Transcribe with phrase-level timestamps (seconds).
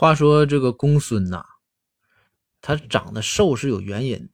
[0.00, 1.44] 话说这个公孙呐，
[2.60, 4.30] 他长得瘦是有原因的，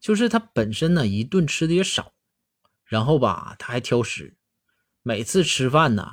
[0.00, 2.12] 就是他本身呢一顿吃的也少，
[2.84, 4.36] 然后吧他还挑食，
[5.04, 6.10] 每次吃饭呢，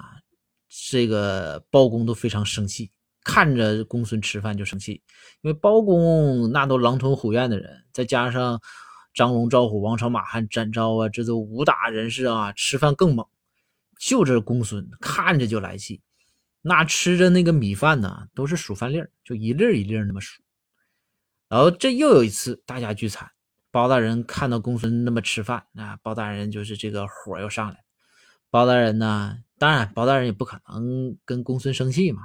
[0.69, 2.91] 这个包公都非常生气，
[3.23, 5.01] 看着公孙吃饭就生气，
[5.41, 8.61] 因为包公那都狼吞虎咽的人，再加上
[9.15, 13.25] 张龙赵虎王朝马汉展昭啊，这都武打人士啊，吃饭更猛，
[13.99, 16.03] 就这公孙看着就来气。
[16.67, 20.41] 那吃着那个米饭呢，都是数饭粒儿就一粒儿一粒儿那么数。
[21.47, 23.31] 然后这又有一次大家聚餐，
[23.69, 27.83] 包大人看到公孙那么吃饭，那包大人就是这个火又上来。
[28.49, 32.23] 包大人呢，当然包大人也不可能跟公孙生气嘛。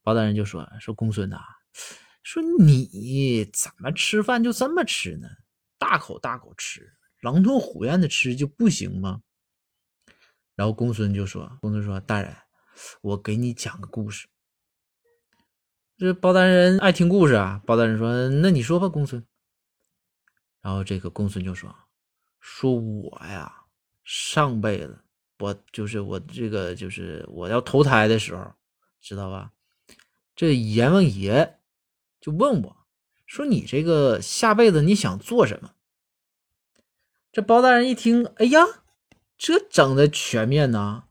[0.00, 1.40] 包大人就说：“说公孙呐，
[2.22, 5.26] 说你怎么吃饭就这么吃呢？
[5.76, 9.22] 大口大口吃，狼吞虎咽的吃就不行吗？”
[10.54, 12.32] 然后公孙就说：“公孙说大人。”
[13.00, 14.28] 我给你讲个故事。
[15.96, 17.62] 这包大人爱听故事啊。
[17.64, 19.26] 包大人说：“那你说吧，公孙。”
[20.60, 21.74] 然后这个公孙就说
[22.40, 23.64] ：“说我呀，
[24.04, 24.98] 上辈子
[25.38, 28.52] 我就是我这个就是我要投胎的时候，
[29.00, 29.52] 知道吧？
[30.34, 31.58] 这阎王爷
[32.20, 32.76] 就问我，
[33.24, 35.72] 说你这个下辈子你想做什么？”
[37.32, 38.60] 这包大人一听，哎呀，
[39.38, 41.04] 这整的全面呐！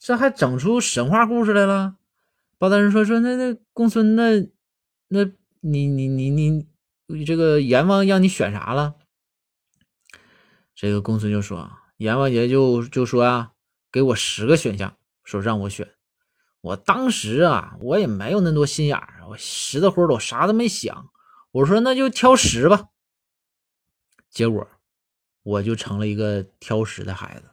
[0.00, 1.96] 这还整出神话故事来了？
[2.56, 4.40] 包大人说说那那公孙那
[5.08, 5.24] 那
[5.60, 6.66] 你你你
[7.06, 8.94] 你这个阎王让你选啥了？
[10.74, 13.52] 这个公孙就说阎王爷就就说啊，
[13.92, 15.86] 给我十个选项，说让我选。
[16.62, 21.10] 我当时啊，我也没有那么多心眼儿，我实的乎的，我啥都没想。
[21.52, 22.88] 我说那就挑食吧。
[24.30, 24.66] 结果
[25.42, 27.50] 我就成了一个挑食的孩子。